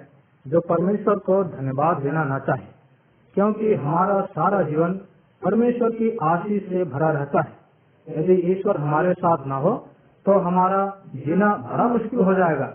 [0.45, 2.65] जो परमेश्वर को धन्यवाद देना न चाहे,
[3.35, 4.93] क्योंकि हमारा सारा जीवन
[5.41, 9.71] परमेश्वर की आशीष से भरा रहता है। यदि ईश्वर हमारे साथ न हो
[10.25, 10.79] तो हमारा
[11.15, 12.65] जीना बड़ा मुश्किल हो जाएगा,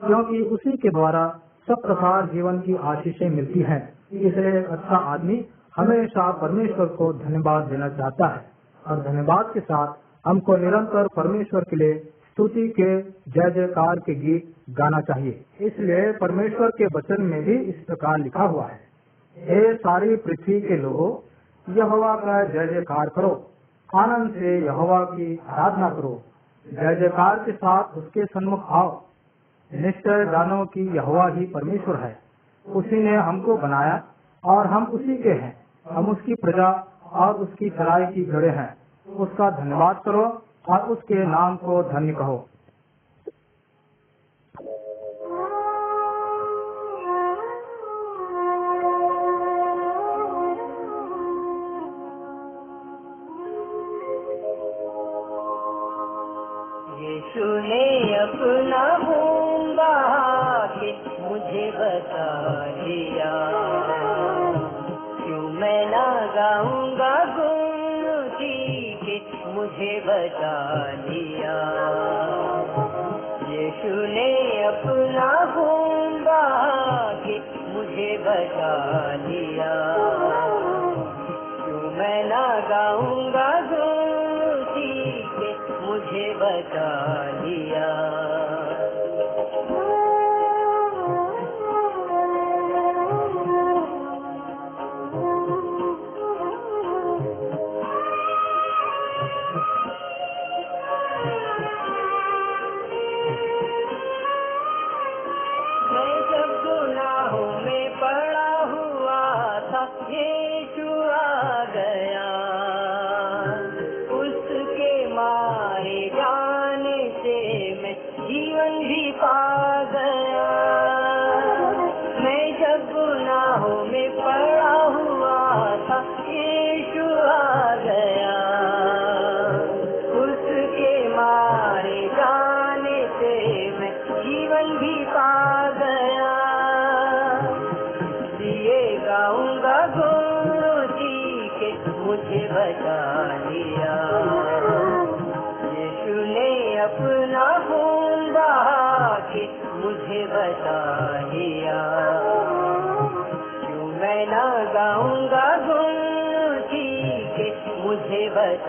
[0.00, 1.22] क्योंकि उसी के द्वारा
[1.68, 5.44] सब प्रकार जीवन की आशीषें मिलती हैं। इसलिए अच्छा आदमी
[5.76, 8.44] हमेशा परमेश्वर को धन्यवाद देना चाहता है
[8.84, 9.94] और धन्यवाद के साथ
[10.24, 11.94] हमको निरंतर परमेश्वर के लिए
[12.30, 17.84] स्तुति के जय जयकार के गीत गाना चाहिए। इसलिए परमेश्वर के वचन में भी इस
[17.84, 18.80] प्रकार लिखा हुआ है,
[19.36, 21.10] हे सारी पृथ्वी के लोगों,
[21.74, 23.50] यहोवा का जय जयकार करो।
[23.94, 26.22] आनंद से यहोवा की आराधना करो।
[26.66, 29.02] जय जयकार के साथ उसके सन्मुख आओ।
[29.74, 32.18] निश्चय जानो कि यहोवा ही परमेश्वर है।
[32.66, 34.02] उसी ने हमको बनाया
[34.44, 35.56] और हम उसी के हैं।
[35.90, 36.70] हम उसकी प्रजा
[37.12, 38.76] और उसकी चलाई की जड़े हैं।
[39.16, 42.48] उसका धन्यवाद करो। और उसके नाम को धन्य कहो।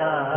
[0.03, 0.30] मुझे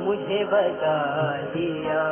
[0.00, 0.96] मुझे बता
[1.42, 2.02] दिया।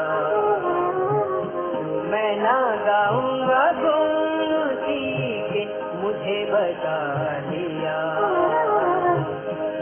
[2.11, 5.65] मैं ना गाऊँगा गुण के
[6.03, 6.99] मुझे बता
[7.41, 7.99] दिया।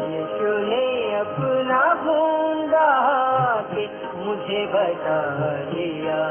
[0.07, 3.87] यीशु ने अपना बहा के
[4.25, 6.23] मुझे बता दिया।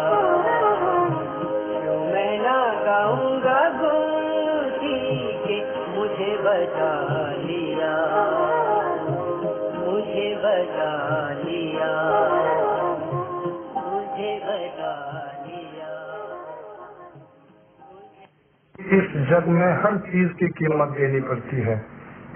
[2.13, 5.61] मैं ना गाऊँगा गुण के
[5.95, 6.91] मुझे बता
[7.37, 7.95] दिया।
[9.85, 10.91] मुझे बता
[19.25, 21.85] जग में हर चीज़ की कीमत देनी पड़ती है।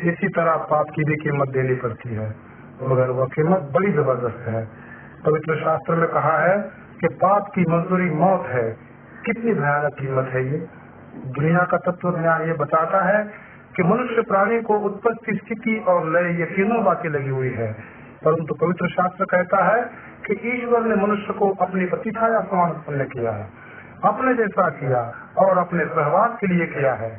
[0.03, 2.35] इसी तरह पाप की भी कीमत देनी पड़ती है।
[2.83, 4.67] मगर वह कीमत बड़ी ज़बरदस्त है।
[5.25, 6.57] पवित्र शास्त्र में कहा है
[7.01, 8.77] कि पाप की मंजूरी मौत है।
[9.25, 10.67] कितनी भयानक कीमत है ये।
[11.15, 13.23] दुनिया का तत्व ज्ञान ये बताता है
[13.75, 17.73] कि मनुष्य प्राणी को उत्पत्ति स्थिति और लय ये तीनों बातें लगी हुई है।
[18.25, 19.81] परंतु पवित्र शास्त्र कहता है
[20.27, 23.58] कि ईश्वर ने मनुष्य को अपनी प्रतिछाया समान उत्पन्न किया है।
[24.03, 25.01] अपने जैसा किया
[25.37, 27.11] और अपने सहवास के लिए किया है।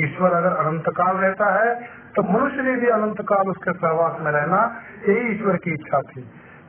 [0.00, 1.74] ईश्वर अगर अनंत काल रहता है
[2.16, 4.60] तो मनुष्य ने भी अनंत काल उसके सहवास में रहना
[5.08, 6.24] यही ईश्वर की इच्छा थी।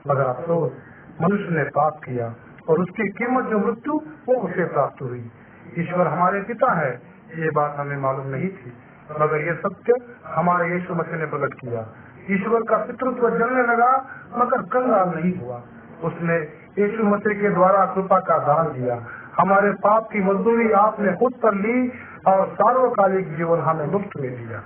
[0.07, 0.71] मगर अफसोस,
[1.21, 2.33] मनुष्य ने पाप किया
[2.69, 3.93] और उसकी कीमत जो मृत्यु,
[4.27, 5.23] वो उसे प्राप्त हुई।
[5.79, 6.91] ईश्वर हमारे पिता है,
[7.35, 8.73] ये बात हमें मालूम नहीं थी।
[9.21, 9.93] मगर ये सत्य
[10.25, 11.85] हमारे यीशु मसीह ने प्रकट किया।
[12.31, 13.91] ईश्वर का पितृत्व जलने लगा,
[14.37, 15.61] मगर कंगाल नहीं हुआ।
[16.03, 16.37] उसने
[16.79, 18.95] यीशु मसीह के द्वारा कृपा का दान दिया।
[19.39, 21.75] हमारे पाप की मजदूरी आपने खुद कर ली
[22.27, 24.63] और सार्वकालिक जीवन हमें मुफ़्त में दिया।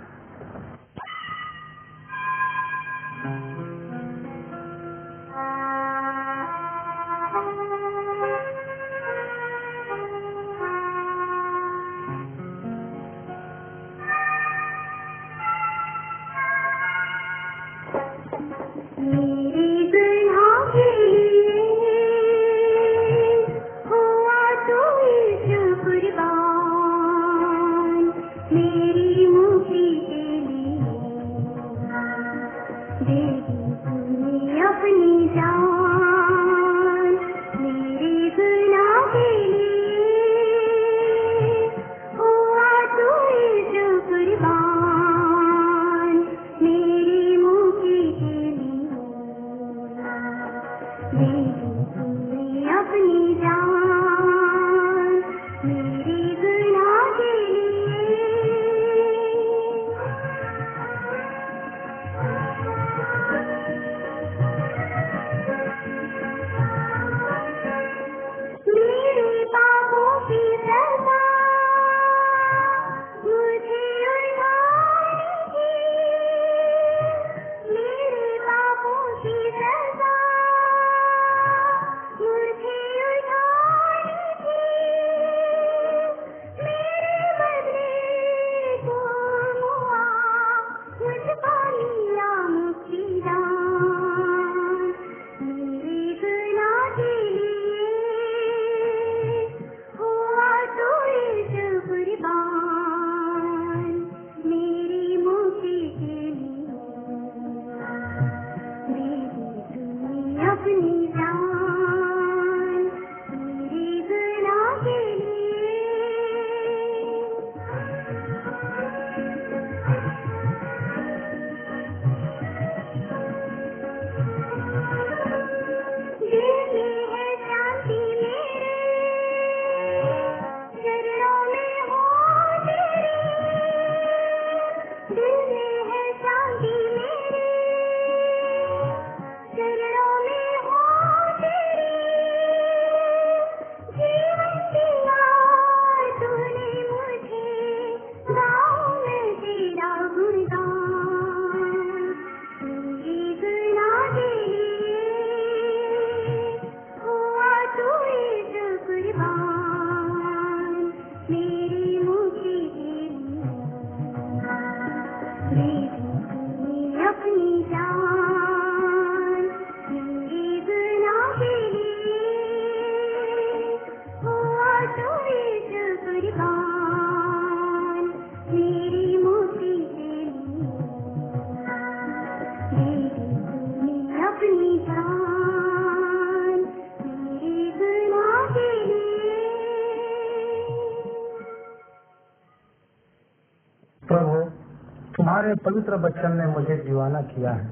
[195.63, 197.69] पवित्र वचन ने मुझे दीवाना किया है।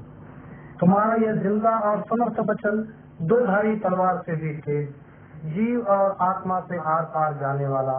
[0.80, 2.82] तुम्हारा यह ज़िंदा और समर्थ वचन
[3.22, 4.88] दो धारी तलवार से भी तेज,
[5.46, 7.96] जीव और आत्मा से आर पार जाने वाला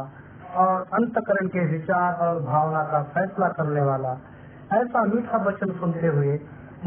[0.58, 4.18] और अंतकरण के विचार और भावना का फैसला करने वाला,
[4.74, 6.34] ऐसा मीठा वचन सुनते हुए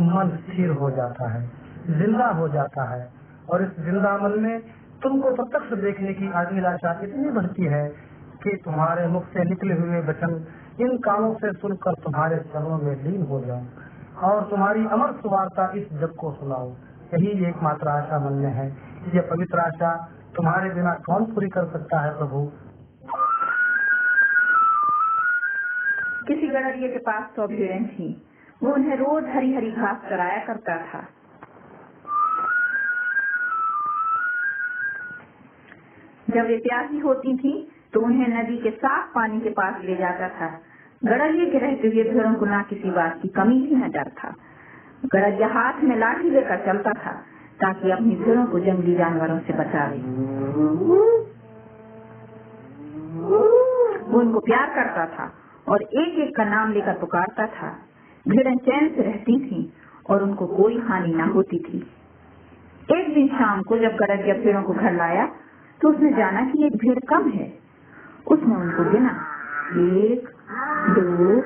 [0.00, 1.42] मन स्थिर हो जाता है,
[1.90, 3.08] ज़िंदा हो जाता है।
[3.50, 4.60] और इस ज़िंदा मन में
[5.02, 7.84] तुमको प्रत्यक्ष देखने की अभिलाषा इतनी बढ़ती है
[8.44, 10.46] कि तुम्हारे मुख से निकले हुए वचन
[10.80, 13.68] इन कानों से सुनकर तुम्हारे चरणों में लीन हो जाऊँ
[14.16, 16.72] और तुम्हारी अमर सुवार्ता इस जग को सुनाओ
[17.14, 18.68] यही एकमात्र आशा मन में है
[19.14, 22.52] ये पवित्र आशा तुम्हारे बिना कौन पूरी कर सकता है प्रभु?
[26.28, 28.26] किसी गडरिये के पास सौ भेड़ें थी।
[28.62, 31.04] वो उन्हें रोज हरी हरी घास कराया करता था।
[36.30, 40.28] जब वे प्यासी होती थी तो उन्हें नदी के साफ़ पानी के पास ले जाता
[40.28, 40.60] था।
[41.04, 44.34] गड़रिये के रहते हुए भेड़ों को ना किसी बात की कमी थी न डर था।
[45.04, 47.12] गरजिया हाथ में लाठी लेकर चलता था,
[47.60, 49.98] ताकि अपनी भेड़ों को जंगली जानवरों से बचावे।
[54.10, 55.32] वो उनको प्यार करता था
[55.68, 57.78] और एक एक का नाम लेकर पुकारता था।
[58.28, 59.72] भेड़ें चैन से रहती थी
[60.10, 61.86] और उनको कोई हानि ना होती थी।
[62.92, 65.26] एक दिन शाम को जब गरजिया भेड़ों को घर लाया
[65.80, 67.63] तो उसने जाना कि एक भेड़ कम है?
[68.28, 69.10] उसने उनको गिना
[69.72, 70.28] एक,
[70.90, 71.40] दो,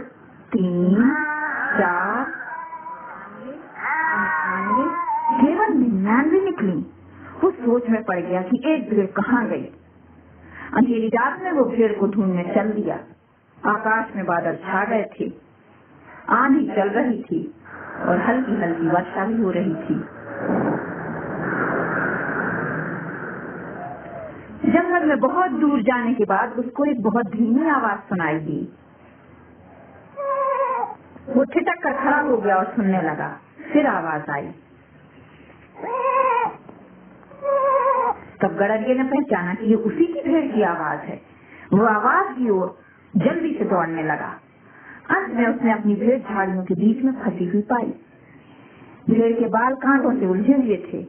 [0.52, 1.10] तीन,
[1.78, 2.26] चार
[5.40, 6.92] केवल निन्यानवे निकली।
[7.44, 9.64] वो सोच में पड़ गया कि एक भीड़ कहाँ गई।
[10.76, 12.98] अंधेरी रात में वो भेड़ को ढूँढने चल दिया।
[13.66, 15.32] आकाश में बादल छा गए थे।
[16.28, 17.54] आंधी चल रही थी
[18.00, 19.94] और हल्की हल्की वर्षा भी हो रही थी
[24.70, 28.72] जंगल में बहुत दूर जाने के बाद उसको एक बहुत धीमी आवाज़ सुनाई दी।
[31.36, 33.40] वो ठिटक कर खड़ा हो गया और सुनने लगा।
[33.72, 34.46] फिर आवाज़ आई।
[38.42, 41.22] तब गड़रिये ने पहचाना कि ये उसी की भेड़ की आवाज़ है।
[41.72, 42.78] वो आवाज़ की ओर
[43.16, 44.40] जल्दी से दौड़ने लगा।
[45.10, 47.94] अंत में उसने अपनी भेड़ झाड़ियों के बीच में फंसी हुई पाई।
[49.10, 51.02] भेड़ के बाल कांटों से उलझे हुए थे।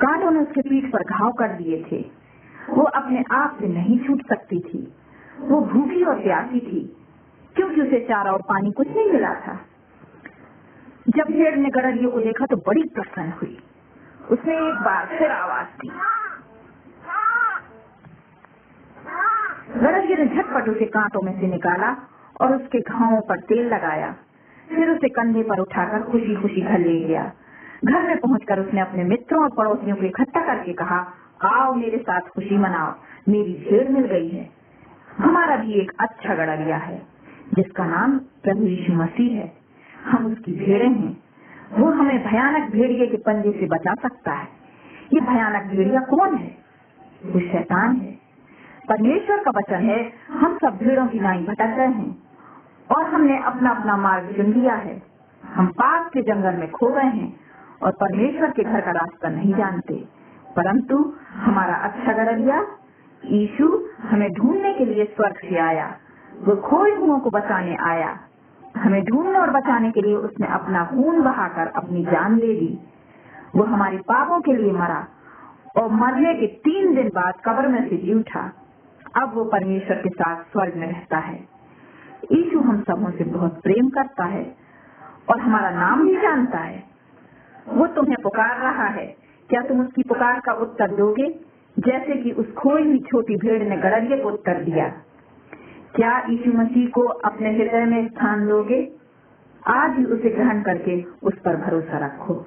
[0.00, 2.17] कांटों ने उसके पीठ पर घाव कर दिए थे।
[2.78, 4.94] वो अपने आप से नहीं छूट सकती थी।
[5.40, 6.96] वो भूखी और प्यासी थी,
[7.56, 9.60] क्योंकि उसे चारा और पानी कुछ नहीं मिला था।
[11.08, 13.58] जब भेड़ ने गड़रियों को देखा तो बड़ी प्रसन्न हुई।
[14.30, 15.90] उसने एक बार फिर आवाज़ दी।
[19.80, 21.96] गड़रिये ने झटपट उसे कांटों में से निकाला
[22.40, 24.16] और उसके घावों पर तेल लगाया।
[24.68, 27.32] फिर उसे कंधे पर उठाकर खुशी खुशी घर ले गया।
[27.84, 31.06] घर में पहुंचकर उसने अपने मित्रों और पड़ोसियों को इकट्ठा करके कहा
[31.44, 32.94] आओ मेरे साथ खुशी मनाओ,
[33.28, 34.50] मेरी भेड़ मिल गई है।
[35.18, 37.02] हमारा भी एक अच्छा गड़रिया है,
[37.54, 39.52] जिसका नाम प्रभु यीशु मसीह है।
[40.04, 41.24] हम उसकी भेड़े हैं।
[41.78, 44.48] वो हमें भयानक भेड़िए के पंजे से बचा सकता है।
[45.14, 46.58] ये भयानक भेड़िया कौन है?
[47.26, 48.12] वो शैतान है।
[48.88, 52.22] परमेश्वर का वचन है, हम सब भीड़ों की नाई भटक रहे हैं,
[52.96, 55.02] और हमने अपना अपना मार्ग चुन लिया है।
[55.54, 57.40] हम पाप के जंगल में खो गए हैं,
[57.82, 60.17] और परमेश्वर के घर का रास्ता नहीं जानते।
[60.58, 62.60] परंतु हमारा अच्छा गरबिया
[63.24, 63.66] यीशु
[64.02, 65.86] हमें ढूँढने के लिए स्वर्ग से आया।
[66.42, 68.18] वो खोए हुओं को बचाने आया।
[68.76, 72.78] हमें ढूँढने और बचाने के लिए उसने अपना खून बहाकर अपनी जान ले दी
[73.56, 75.06] वो हमारे पापों के लिए मरा
[75.76, 78.52] और मरने के तीन दिन बाद कब्र में से जी उठा।
[79.22, 81.48] अब वो परमेश्वर के साथ स्वर्ग में रहता है।
[82.32, 84.56] यीशु हम सबों से बहुत प्रेम करता है
[85.30, 86.84] और हमारा नाम भी जानता है।
[87.68, 91.40] वो तुम्हें पुकार रहा है। क्या तुम उसकी पुकार का उत्तर दोगे?
[91.78, 94.88] जैसे कि उस खोई हुई छोटी भेड़ ने गड़रिये को उत्तर दिया।
[95.96, 98.92] क्या यीशु मसीह को अपने हृदय में स्थान दोगे?
[99.66, 102.46] आज ही उसे ग्रहण करके उस पर भरोसा रखो।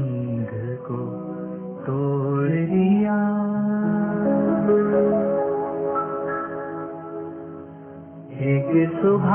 [8.70, 9.32] एक सुबह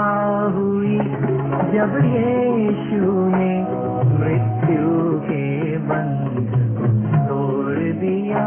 [0.55, 0.97] हुई
[1.74, 3.55] जब यीशु ने
[4.11, 4.91] मृत्यु
[5.24, 6.53] के बंध
[7.28, 8.45] तोड़ दिया।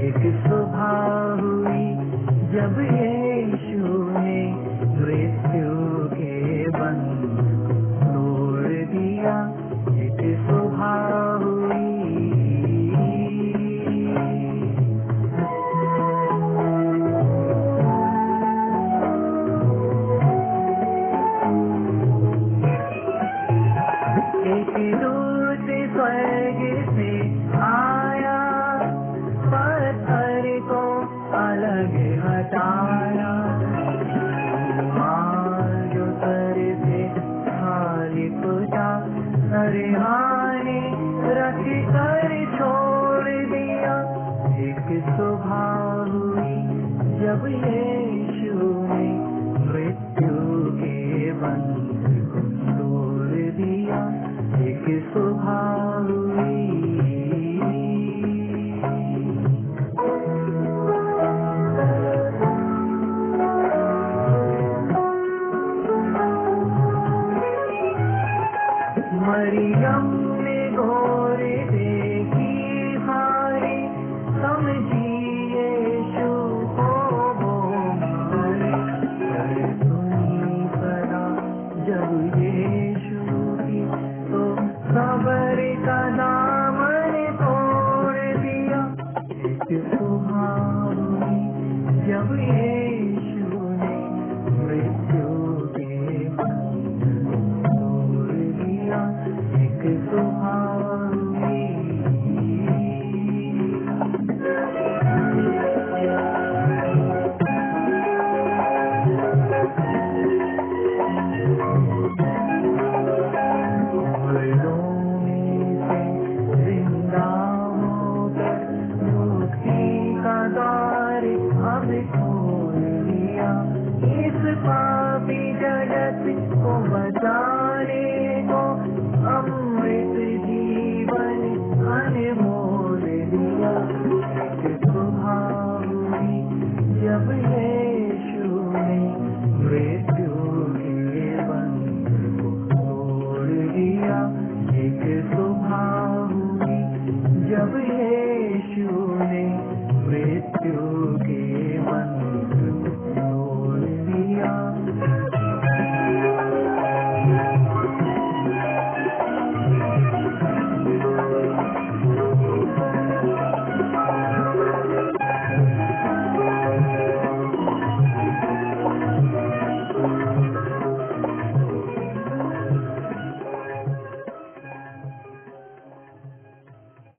[0.00, 0.86] एक सुबह
[1.40, 1.84] हुई
[2.54, 4.40] जब यीशु ने
[4.96, 5.93] मृत्यु